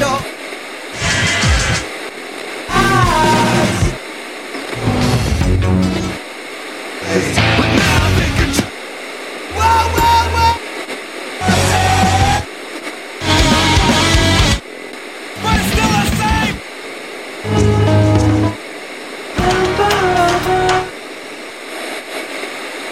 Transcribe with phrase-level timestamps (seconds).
[0.00, 0.37] antidote.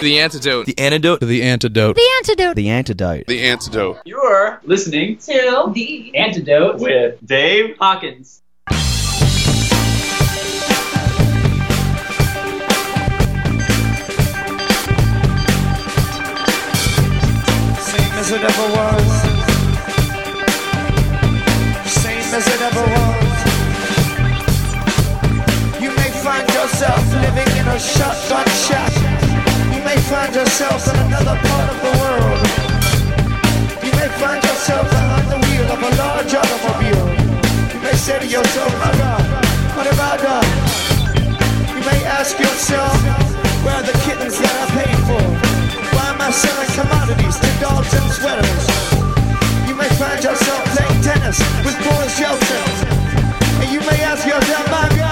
[0.07, 0.65] The antidote.
[0.67, 1.97] The antidote the antidote.
[1.97, 2.55] The antidote.
[2.55, 3.27] The antidote.
[3.27, 3.97] The antidote.
[4.05, 8.41] You're listening to The Antidote with Dave Hawkins.
[8.69, 8.77] Same
[18.15, 19.03] as it ever was.
[21.91, 23.27] Same as it ever was.
[25.81, 29.06] You may find yourself living in a shotgun shack.
[29.87, 32.43] You may find yourself in another part of the world.
[33.79, 37.07] You may find yourself behind the wheel of a large automobile.
[37.71, 39.23] You may say to yourself, my God,
[39.79, 40.49] what have I done?
[41.71, 42.99] You may ask yourself,
[43.63, 45.23] where are the kittens that I paid for?
[45.95, 48.63] Why am I selling commodities to dogs and sweaters?
[49.71, 52.91] You may find yourself playing tennis with Boris Yeltsin.
[53.63, 55.06] And you may ask yourself, my God,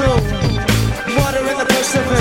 [0.00, 0.16] too.
[1.18, 2.19] Water in the Pacific,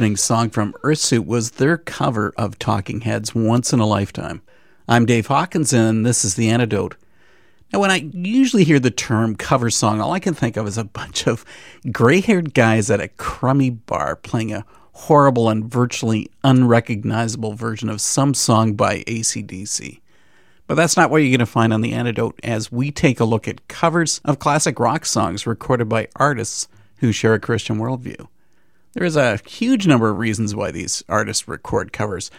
[0.00, 4.40] opening song from Earthsuit was their cover of Talking Heads Once in a Lifetime.
[4.88, 6.96] I'm Dave Hawkins, and this is The Antidote.
[7.70, 10.78] Now, when I usually hear the term cover song, all I can think of is
[10.78, 11.44] a bunch of
[11.92, 18.00] gray haired guys at a crummy bar playing a horrible and virtually unrecognizable version of
[18.00, 20.00] some song by ACDC.
[20.66, 23.24] But that's not what you're going to find on The Antidote as we take a
[23.24, 26.68] look at covers of classic rock songs recorded by artists
[27.00, 28.28] who share a Christian worldview.
[28.92, 32.30] There is a huge number of reasons why these artists record covers.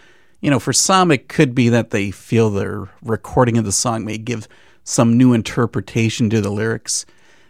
[0.42, 4.04] You know, for some, it could be that they feel their recording of the song
[4.04, 4.50] may give
[4.84, 7.06] some new interpretation to the lyrics.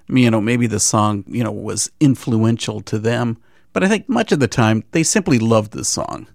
[0.08, 3.38] You know, maybe the song, you know, was influential to them,
[3.74, 6.28] but I think much of the time they simply loved the song.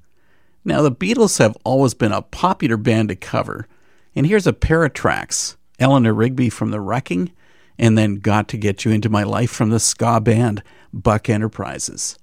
[0.65, 3.69] Now, the Beatles have always been a popular band to cover,
[4.17, 7.31] and here's a pair of tracks Eleanor Rigby from The Wrecking,
[7.79, 12.19] and then Got to Get You Into My Life from the ska band Buck Enterprises.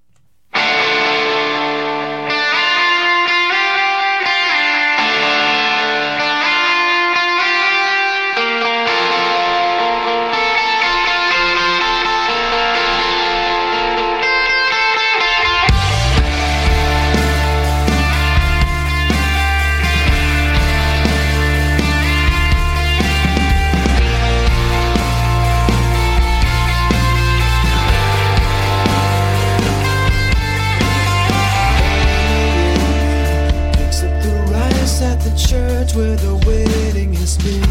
[35.95, 37.61] where the wedding has been.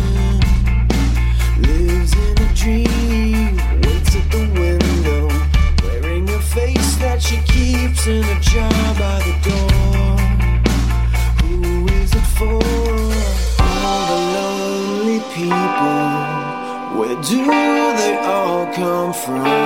[1.59, 5.29] Lives in a dream, waits at the window,
[5.83, 10.19] wearing a face that she keeps in a jar by the door.
[11.43, 12.63] Who is it for?
[13.61, 16.03] All the lonely people,
[16.99, 17.45] where do
[17.97, 19.62] they all come from?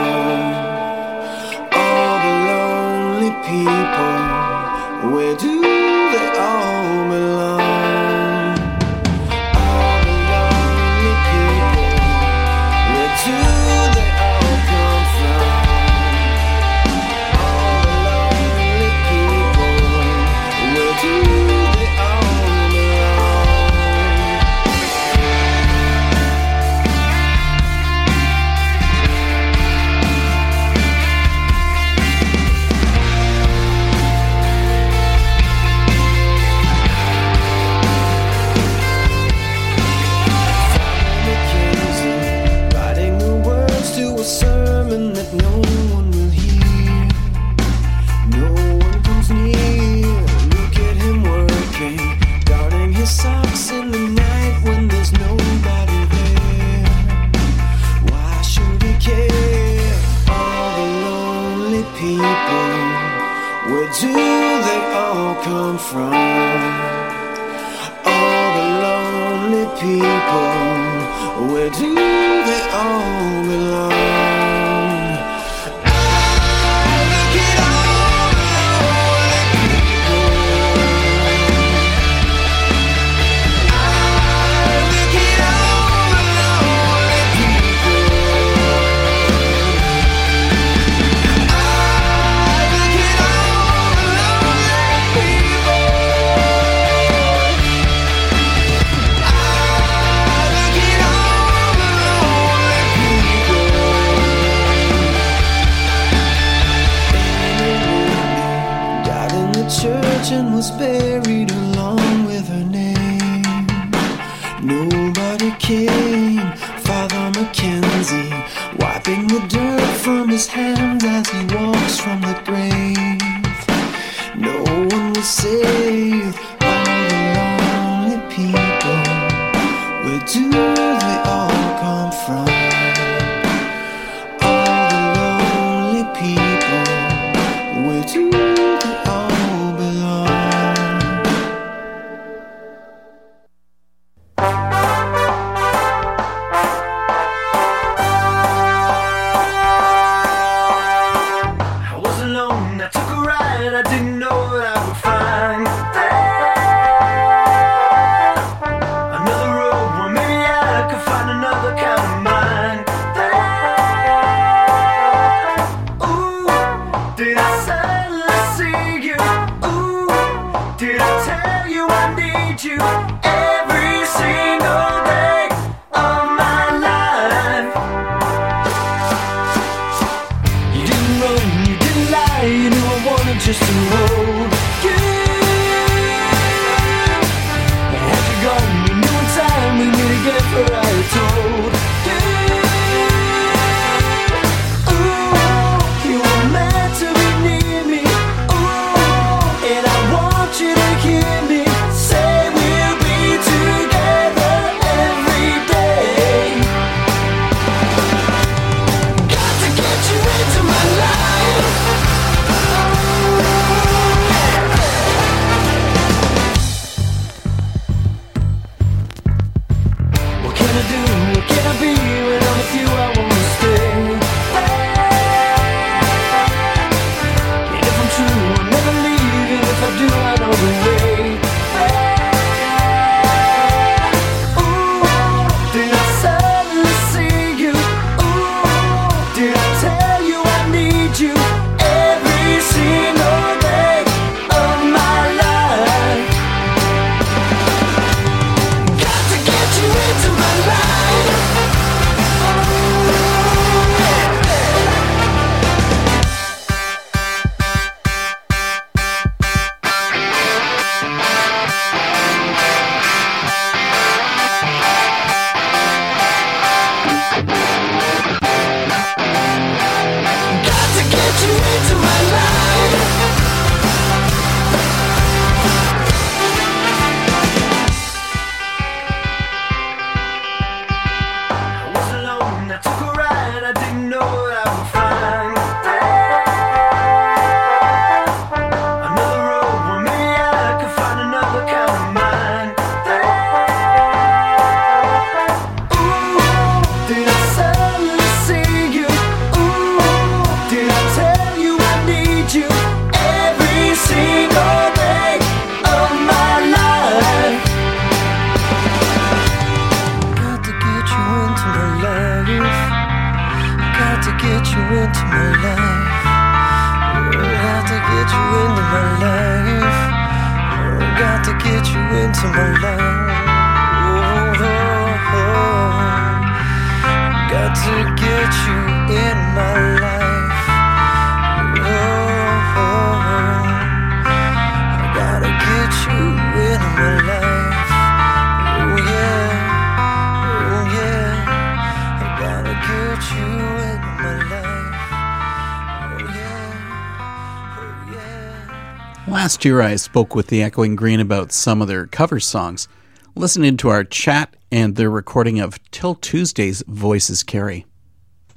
[349.57, 352.89] Last year, I spoke with the Echoing Green about some of their cover songs.
[353.35, 357.87] Listen into our chat and their recording of 'Til Tuesday's Voices Carry.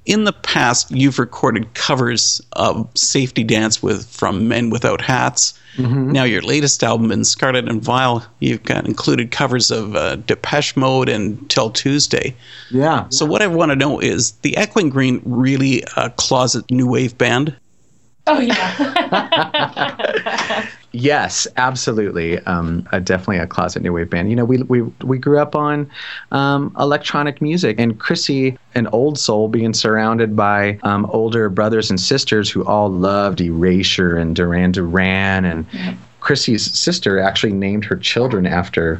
[0.06, 5.54] In the past, you've recorded covers of Safety Dance with from Men Without Hats.
[5.78, 10.76] Now, your latest album, in Scarlet and Vile, you've got included covers of uh, Depeche
[10.76, 12.36] Mode and 'Til Tuesday.
[12.72, 13.06] Yeah.
[13.08, 17.18] So, what I want to know is the Echoing Green really a closet new wave
[17.18, 17.56] band?
[18.28, 19.16] Oh yeah.
[20.92, 22.40] Yes, absolutely.
[22.40, 24.30] Um, uh, definitely a closet new wave band.
[24.30, 25.90] You know, we we we grew up on
[26.32, 32.00] um, electronic music, and Chrissy, an old soul, being surrounded by um, older brothers and
[32.00, 35.68] sisters who all loved Erasure and Duran Duran, and
[36.22, 39.00] Chrissy's sister actually named her children after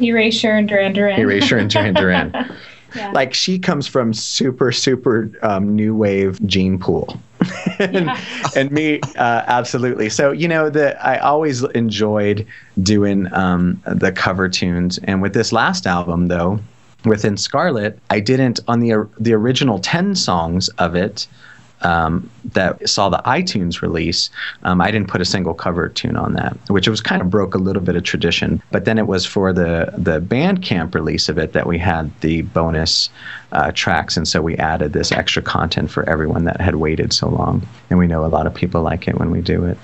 [0.00, 1.20] Erasure and Duran Duran.
[1.20, 2.32] Erasure and Duran Duran.
[3.12, 7.20] Like she comes from super super um, new wave gene pool,
[7.78, 8.10] and,
[8.56, 10.08] and me uh, absolutely.
[10.08, 12.46] So you know that I always enjoyed
[12.82, 16.60] doing um, the cover tunes, and with this last album though,
[17.04, 21.26] within Scarlet, I didn't on the the original ten songs of it.
[21.82, 24.30] Um, that saw the iTunes release,
[24.64, 27.54] um, I didn't put a single cover tune on that, which was kind of broke
[27.54, 28.60] a little bit of tradition.
[28.72, 32.42] But then it was for the the Bandcamp release of it that we had the
[32.42, 33.10] bonus
[33.52, 37.28] uh, tracks, and so we added this extra content for everyone that had waited so
[37.28, 37.66] long.
[37.90, 39.78] And we know a lot of people like it when we do it.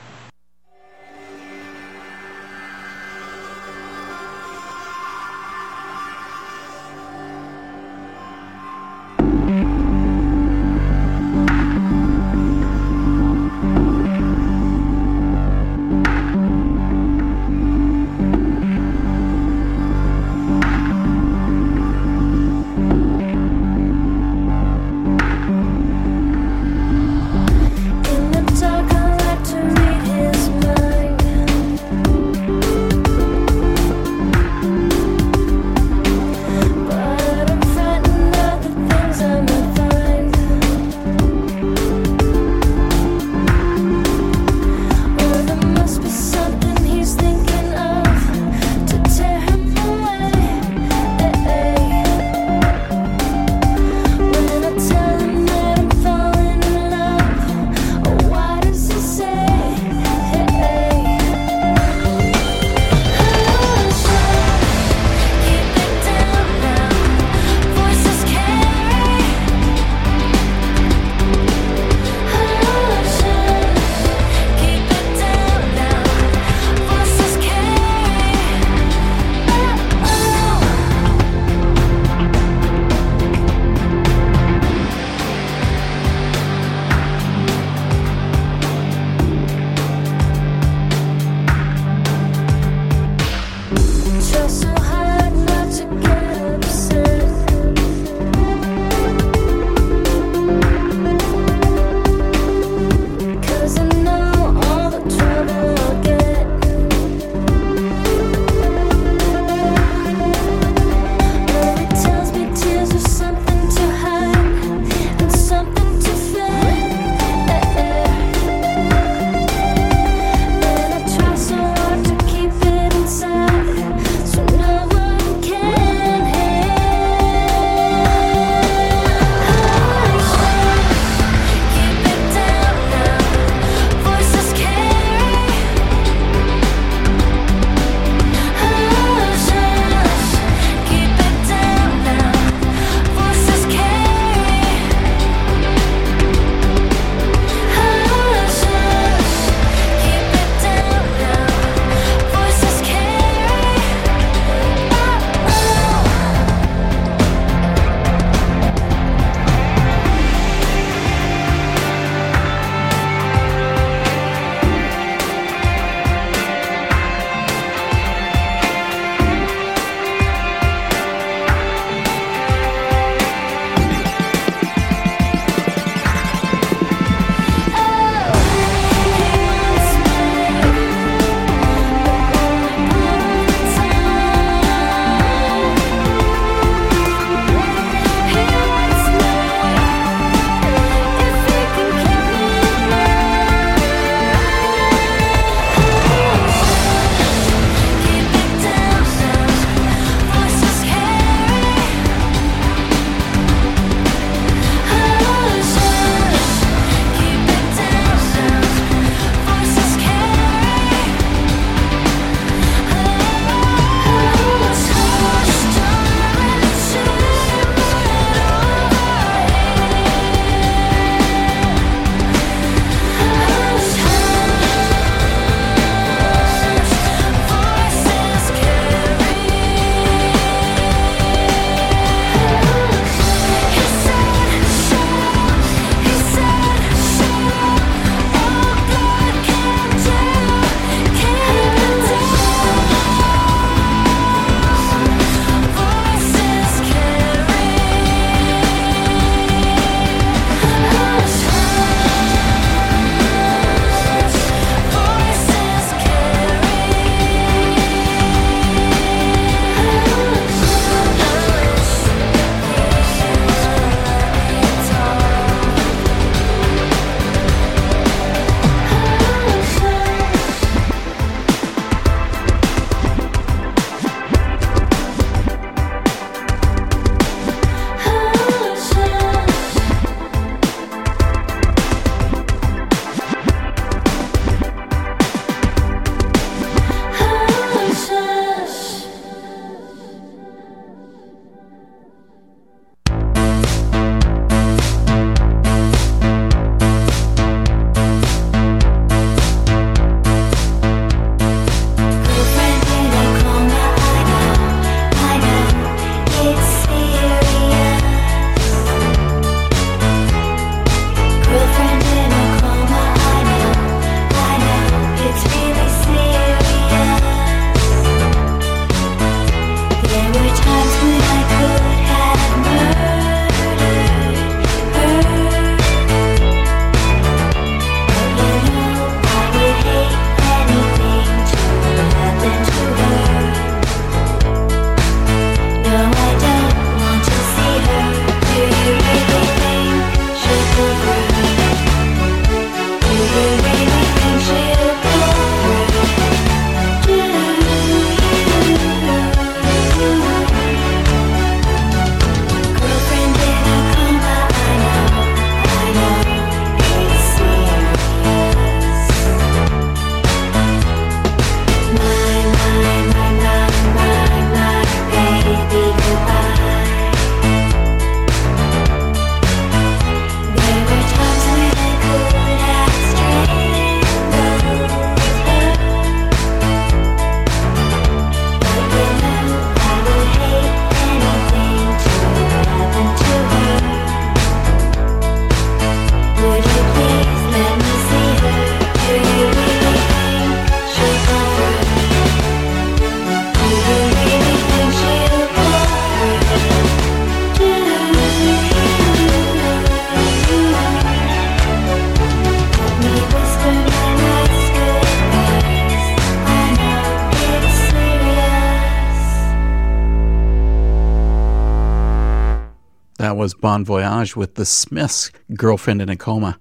[413.75, 416.57] Bon Voyage with the Smiths, Girlfriend in a Coma.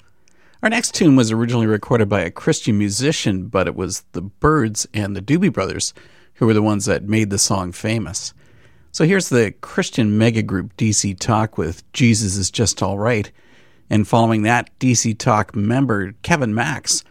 [0.63, 4.87] Our next tune was originally recorded by a Christian musician, but it was the Byrds
[4.95, 5.93] and the Doobie Brothers
[6.33, 8.33] who were the ones that made the song famous.
[8.91, 13.31] So here's the Christian mega group DC Talk with Jesus is Just Alright.
[13.91, 17.03] And following that, DC Talk member Kevin Max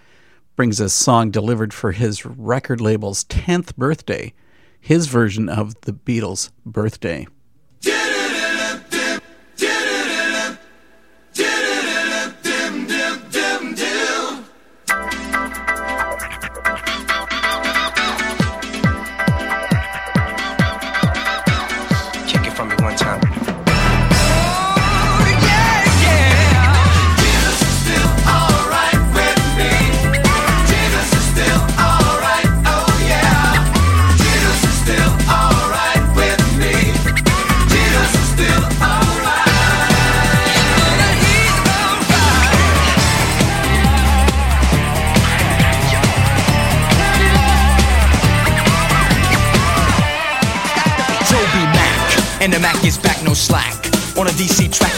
[0.56, 4.32] brings a song delivered for his record label's 10th birthday,
[4.80, 7.28] his version of the Beatles' birthday.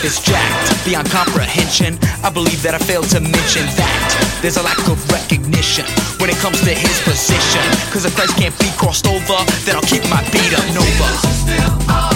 [0.04, 1.98] That's jacked beyond comprehension.
[2.22, 5.86] I believe that I failed to mention that there's a lack of recognition
[6.20, 7.64] when it comes to his position.
[7.90, 12.13] Cause if Christ can't be crossed over, then I'll keep my beat up Nova.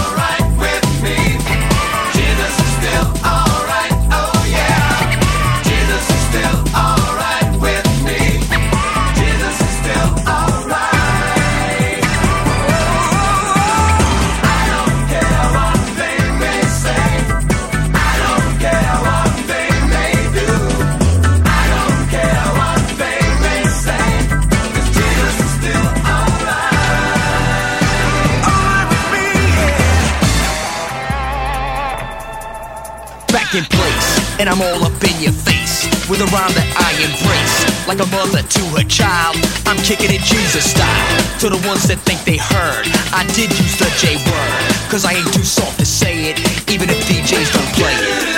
[34.39, 37.57] And I'm all up in your face with a rhyme that I embrace.
[37.87, 41.07] Like a mother to her child, I'm kicking it Jesus style.
[41.41, 45.15] To the ones that think they heard, I did use the J word, cause I
[45.15, 46.39] ain't too soft to say it,
[46.71, 48.38] even if DJs don't play it.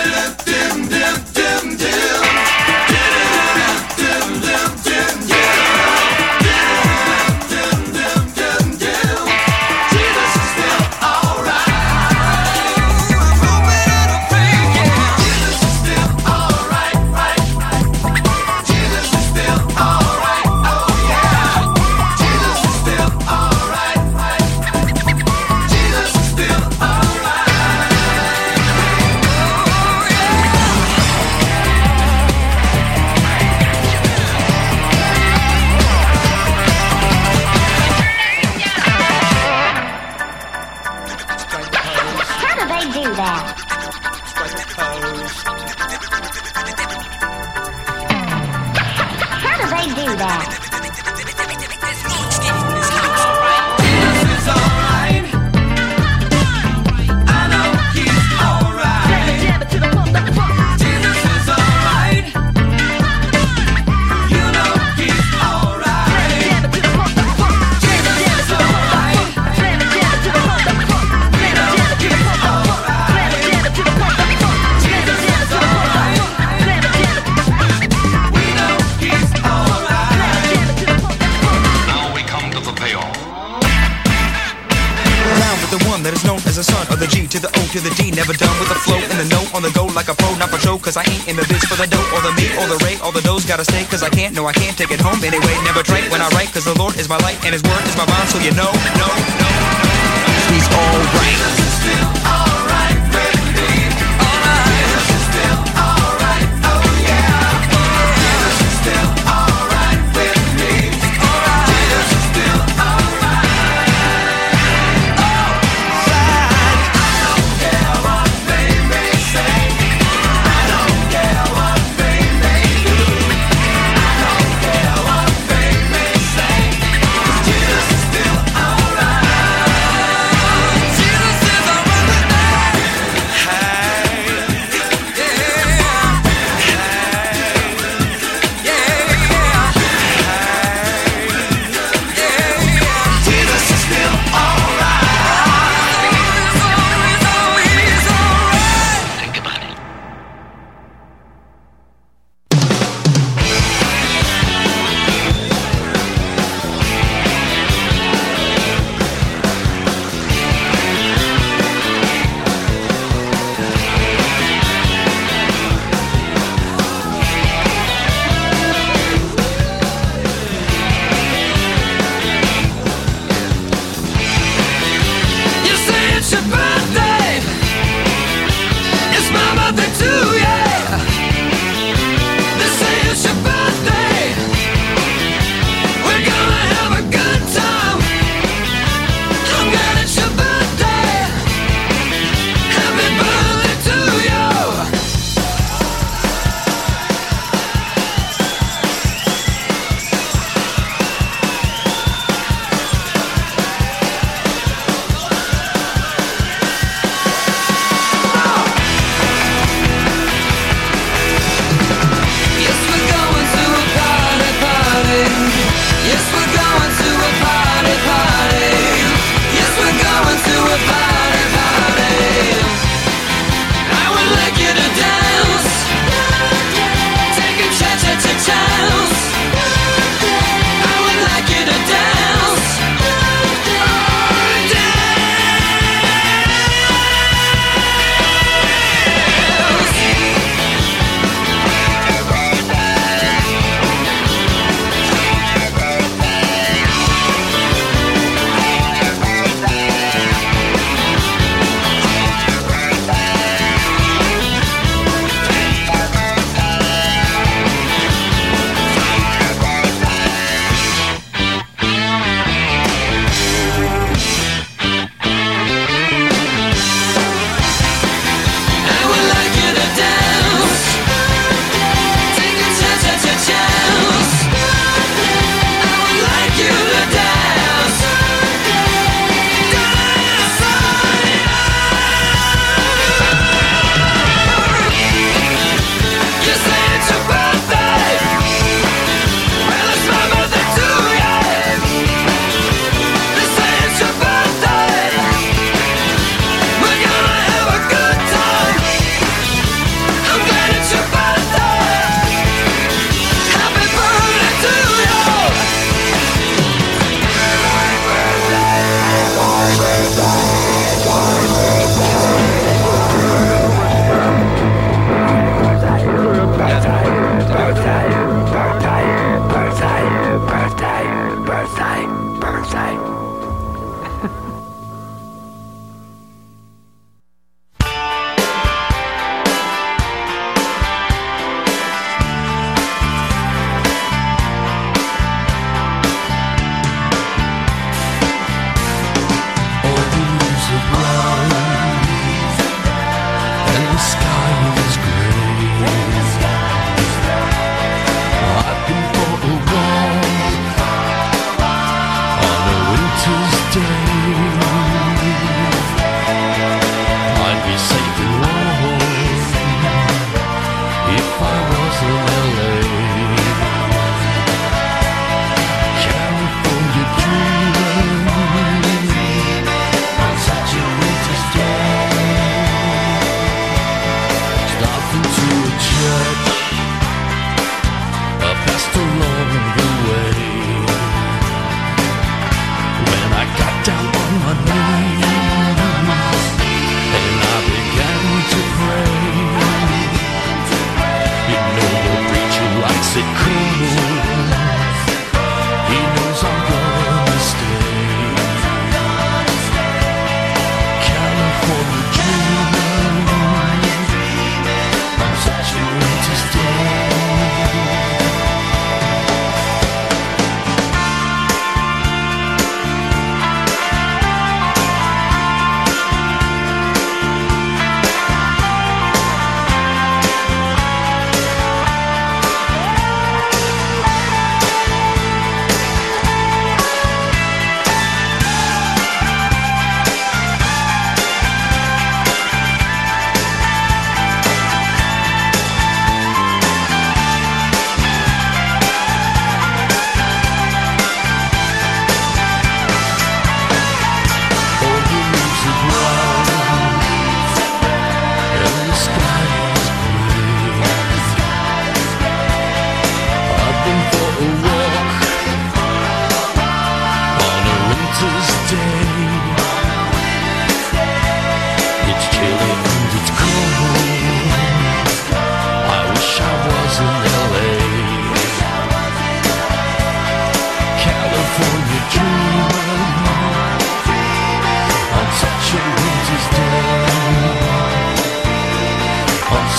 [93.51, 95.57] Gotta stay cause I can't, no I can't take it home anyway.
[95.65, 97.97] Never trade when I write cause the Lord is my light and his word is
[97.97, 101.60] my bond so you know, no, no, he's alright.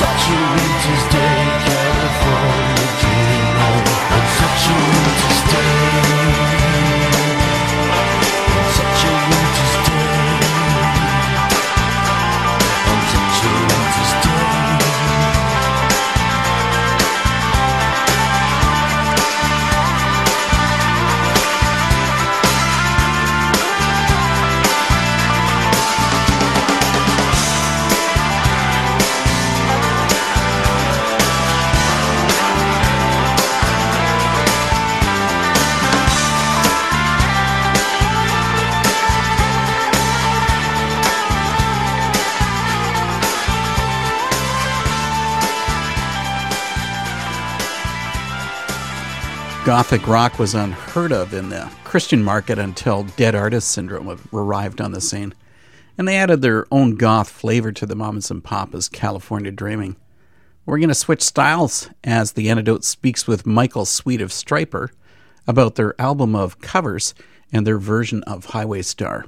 [0.02, 1.41] such a winter's day.
[49.72, 54.92] Gothic rock was unheard of in the Christian market until Dead Artist Syndrome arrived on
[54.92, 55.34] the scene,
[55.98, 59.96] and they added their own goth flavor to the Mamas and Papas California Dreaming.
[60.66, 64.90] We're going to switch styles as the antidote speaks with Michael Sweet of Stryper
[65.48, 67.16] about their album of covers
[67.54, 69.26] and their version of Highway Star.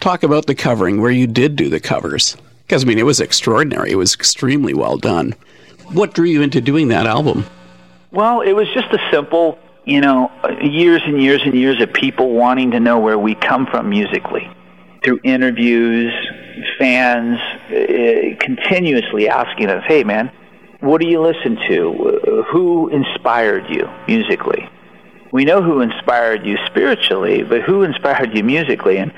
[0.00, 2.36] Talk about the covering, where you did do the covers.
[2.62, 3.92] Because, I mean, it was extraordinary.
[3.92, 5.32] It was extremely well done.
[5.92, 7.46] What drew you into doing that album?
[8.12, 12.32] Well, it was just a simple, you know, years and years and years of people
[12.32, 14.50] wanting to know where we come from musically
[15.04, 16.12] through interviews,
[16.78, 17.38] fans
[17.70, 20.32] uh, continuously asking us, "Hey, man,
[20.80, 22.44] what do you listen to?
[22.50, 24.68] Who inspired you musically?"
[25.32, 28.98] We know who inspired you spiritually, but who inspired you musically?
[28.98, 29.12] And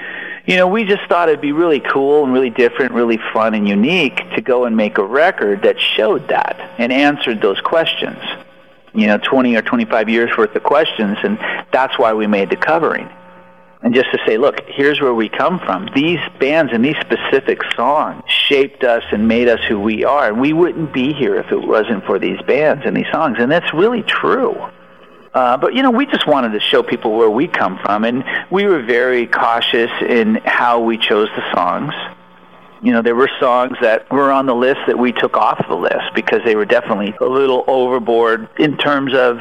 [0.45, 3.67] you know, we just thought it'd be really cool and really different, really fun and
[3.67, 8.19] unique to go and make a record that showed that and answered those questions
[8.95, 11.39] you know, 20 or 25 years worth of questions, and
[11.73, 13.09] that's why we made the covering.
[13.83, 15.89] And just to say, look, here's where we come from.
[15.95, 20.33] These bands and these specific songs shaped us and made us who we are.
[20.33, 23.39] We wouldn't be here if it wasn't for these bands and these songs.
[23.41, 24.55] And that's really true.
[25.35, 28.23] Uh, but you know, we just wanted to show people where we come from, and
[28.51, 31.95] we were very cautious in how we chose the songs
[32.83, 35.77] you know, there were songs that were on the list that we took off the
[35.77, 39.39] list because they were definitely a little overboard in terms of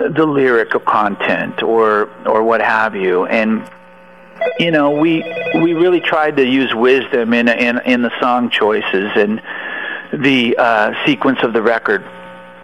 [0.00, 3.26] the lyrical content or or what have you.
[3.26, 3.68] And
[4.58, 5.22] you know, we
[5.54, 9.40] we really tried to use wisdom in in in the song choices and
[10.12, 12.04] the uh, sequence of the record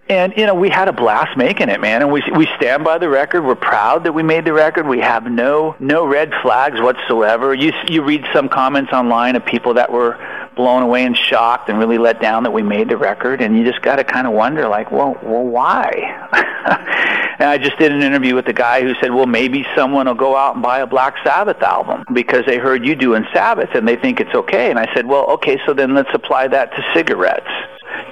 [0.09, 2.03] and you know, we had a blast making it, man.
[2.03, 3.43] And we we stand by the record.
[3.43, 4.87] We're proud that we made the record.
[4.87, 7.55] We have no no red flags whatsoever.
[7.55, 10.19] You you read some comments online of people that were
[10.57, 13.65] blown away and shocked and really let down that we made the record, and you
[13.65, 15.91] just got to kind of wonder, like, well, well, why?
[17.39, 20.15] and I just did an interview with a guy who said, well, maybe someone will
[20.15, 23.89] go out and buy a Black Sabbath album because they heard you doing Sabbath and
[23.89, 24.71] they think it's okay.
[24.71, 27.51] And I said, well, okay, so then let's apply that to cigarettes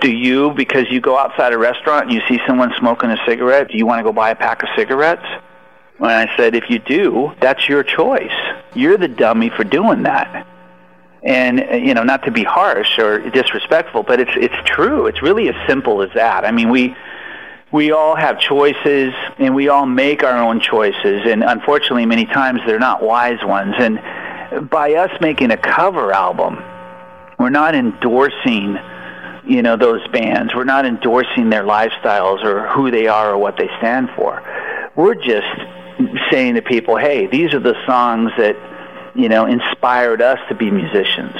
[0.00, 3.68] do you, because you go outside a restaurant and you see someone smoking a cigarette,
[3.68, 5.24] do you want to go buy a pack of cigarettes?
[5.98, 8.32] And I said, if you do, that's your choice.
[8.74, 10.46] You're the dummy for doing that.
[11.22, 15.06] And uh, you know, not to be harsh or disrespectful, but it's it's true.
[15.06, 16.44] It's really as simple as that.
[16.44, 16.96] I mean, we
[17.72, 22.60] we all have choices and we all make our own choices and unfortunately many times
[22.66, 23.98] they're not wise ones and
[24.68, 26.62] by us making a cover album
[27.38, 28.78] we're not endorsing
[29.46, 30.54] you know those bands.
[30.54, 34.42] We're not endorsing their lifestyles or who they are or what they stand for.
[34.94, 35.46] We're just
[36.30, 38.56] saying to people, "Hey, these are the songs that
[39.14, 41.36] you know inspired us to be musicians."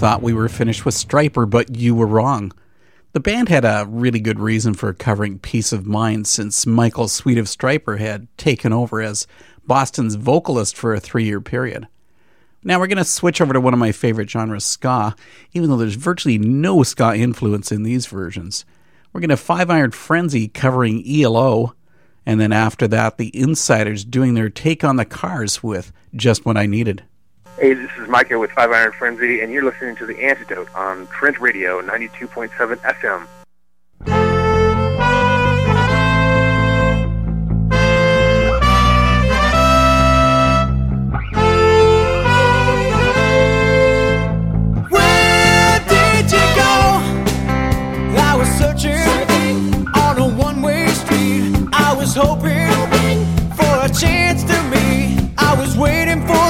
[0.00, 2.52] thought we were finished with Stryper, but you were wrong.
[3.12, 7.36] The band had a really good reason for covering Peace of Mind since Michael Sweet
[7.36, 9.26] of Stryper had taken over as
[9.66, 11.86] Boston's vocalist for a three year period.
[12.64, 15.14] Now we're going to switch over to one of my favorite genres, ska,
[15.52, 18.64] even though there's virtually no ska influence in these versions.
[19.12, 21.74] We're going to Five Iron Frenzy covering ELO,
[22.24, 26.56] and then after that, the Insyderz doing their take on the cars with Just What
[26.56, 27.02] I Needed.
[27.60, 31.06] Hey, this is Micah with Five Iron Frenzy, and you're listening to The Antidote on
[31.08, 32.48] Trent Radio 92.7
[32.78, 33.26] FM.
[52.16, 55.30] hoping for a chance to meet.
[55.38, 56.49] I was waiting for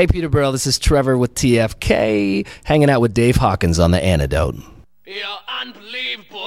[0.00, 4.54] Hey, Peterborough, this is Trevor with TFK, hanging out with Dave Hawkins on The Antidote.
[5.04, 5.26] You're
[5.60, 6.38] unbelievable.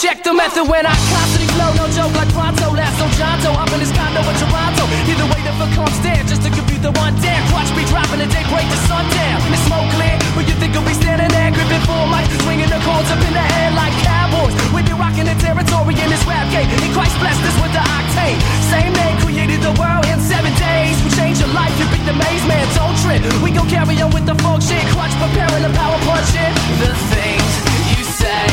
[0.00, 1.21] Check the method when I come.
[5.08, 7.42] You're the waiter for Constant, just to compute the one damn.
[7.52, 9.38] Watch me dropping a dick right to sundown.
[9.42, 12.68] And it's smoke clear, but you think I'll be standing there gripping four mics, swinging
[12.68, 14.54] the chords up in the air like cowboys.
[14.74, 17.82] We be rocking the territory in this rap game, and Christ blessed us with the
[17.82, 18.38] octane.
[18.68, 20.94] Same man created the world in seven days.
[21.02, 23.22] We change your life, you beat the maze man, don't trip.
[23.40, 26.36] We gon' carry on with the folk shit, clutch preparing the power punch.
[26.82, 27.50] The things
[27.96, 28.44] you say,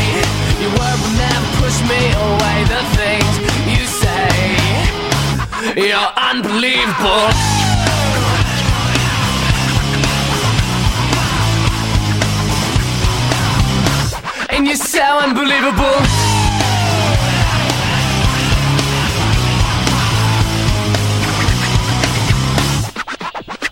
[0.62, 2.58] your word will never push me away.
[2.70, 3.34] The things
[3.76, 4.69] you say.
[5.60, 7.28] You're unbelievable.
[14.50, 16.00] And you're so unbelievable.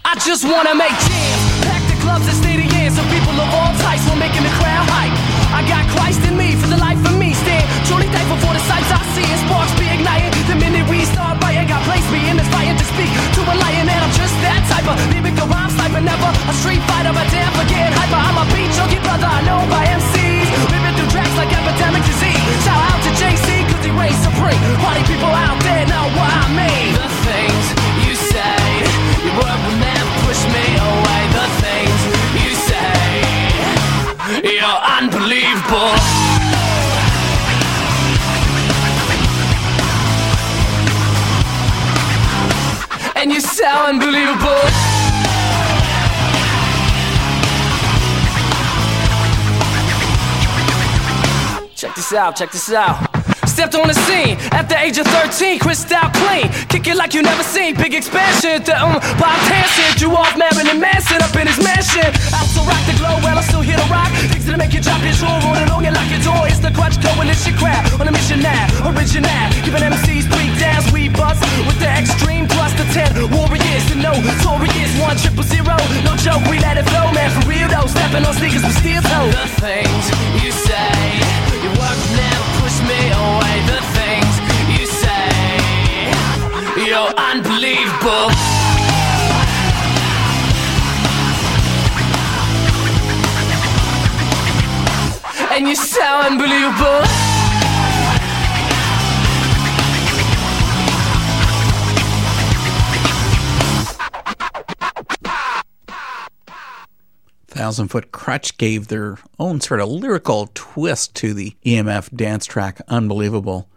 [0.04, 1.66] I just wanna make jams.
[1.66, 5.17] Pack the clubs and stadiums so people of all types will making the crowd hype.
[52.18, 52.98] Out, check this out.
[53.46, 56.50] Stepped on the scene at the age of 13, crystal clean.
[56.66, 57.78] Kick it like you never seen.
[57.78, 59.86] Big expansion, the um, Bob Hanson.
[60.02, 62.10] Drew off Marilyn Manson up in his mansion.
[62.34, 64.10] Out to rock the glow while I'm still here to rock.
[64.34, 66.42] Things that make you drop your jaw, rolling along and lock your door.
[66.50, 68.66] It's the Krutch Coalition crap on a mission now.
[68.90, 73.86] Original, giving MCs three downs, we bust with the extreme plus the 10 warriors.
[73.94, 75.78] The notorious one triple zero.
[76.02, 77.30] No joke, we let it flow, man.
[77.30, 79.30] For real though, stepping on sneakers with steel toe.
[79.30, 80.06] The things
[80.42, 81.37] you say,
[86.88, 88.32] you're unbelievable.
[95.52, 97.04] And you sound unbelievable.
[107.48, 112.80] Thousand Foot Krutch gave their own sort of lyrical twist to the EMF dance track
[112.88, 113.68] Unbelievable.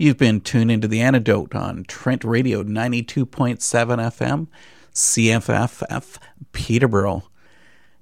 [0.00, 3.26] You've been tuned into The Antidote on Trent Radio 92.7
[3.58, 4.46] FM,
[4.94, 6.16] CFFF
[6.52, 7.24] Peterborough.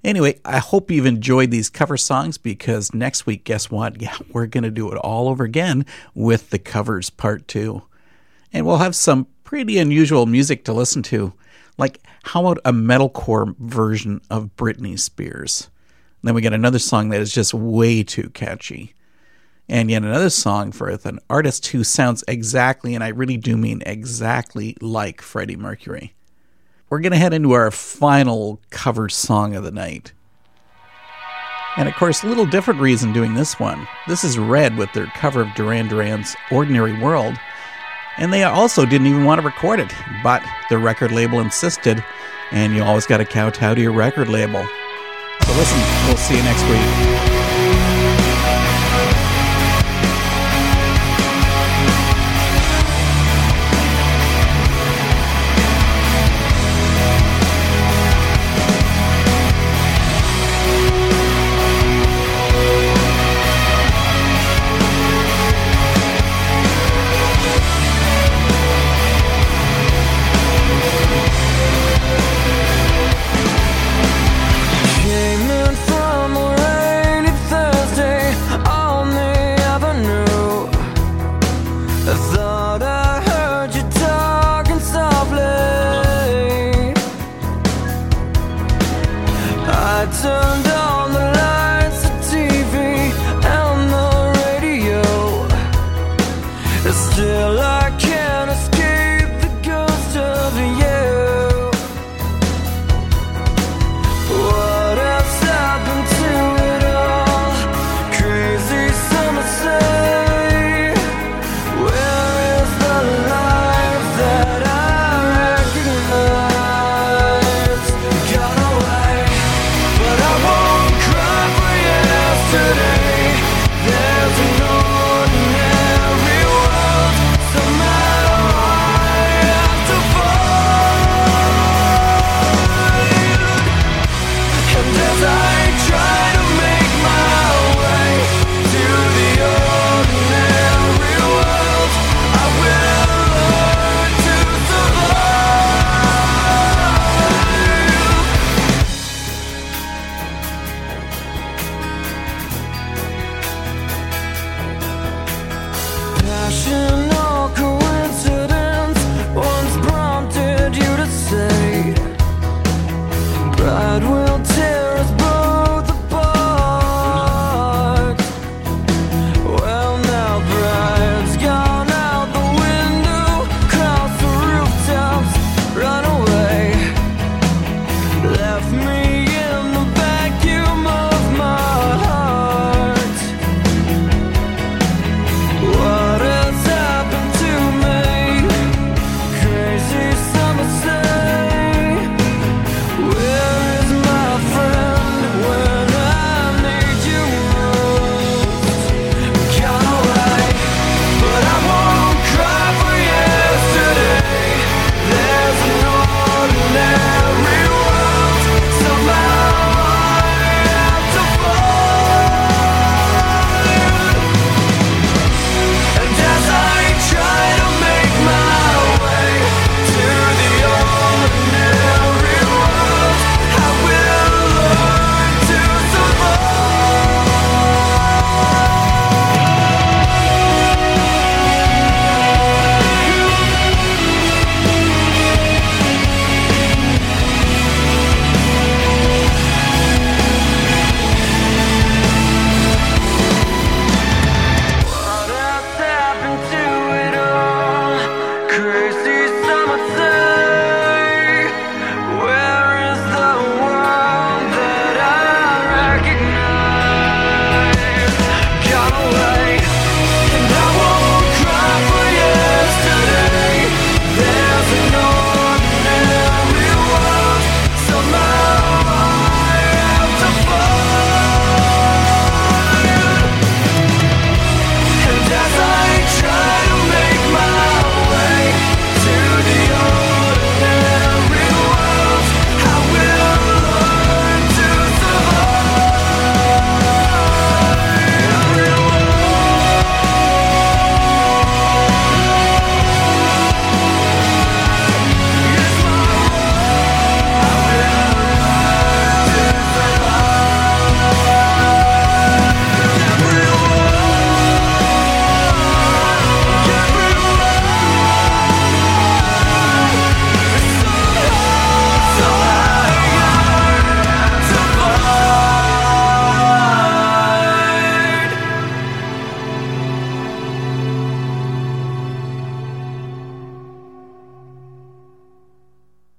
[0.01, 4.01] Anyway, I hope you've enjoyed these cover songs because next week, guess what?
[4.01, 5.85] Yeah, we're going to do it all over again
[6.15, 7.81] with the covers part two.
[8.53, 11.33] And we'll have some pretty unusual music to listen to.
[11.77, 15.69] Like, how about a metalcore version of Britney Spears?
[16.23, 18.95] Then we get another song that is just way too catchy.
[19.69, 23.83] And yet another song for an artist who sounds exactly, and I really do mean
[23.85, 26.15] exactly like Freddie Mercury.
[26.89, 30.11] We're going to head into our final cover song of the night.
[31.77, 33.87] And of course, a little different reason doing this one.
[34.07, 37.37] This is Red with their cover of Duran Duran's Ordinary World.
[38.17, 39.93] And they also didn't even want to record it,
[40.23, 42.03] but the record label insisted,
[42.51, 44.65] and you always got to kowtow to your record label.
[45.45, 47.18] So listen, we'll see you next week.